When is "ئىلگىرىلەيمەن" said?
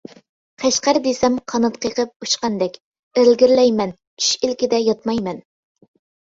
3.21-3.93